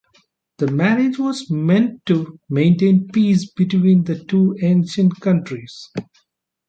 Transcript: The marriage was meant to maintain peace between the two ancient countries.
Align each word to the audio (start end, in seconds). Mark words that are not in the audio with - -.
The 0.57 0.65
marriage 0.71 1.19
was 1.19 1.51
meant 1.51 2.03
to 2.07 2.39
maintain 2.49 3.07
peace 3.09 3.51
between 3.51 4.03
the 4.05 4.17
two 4.25 4.57
ancient 4.59 5.19
countries. 5.19 5.91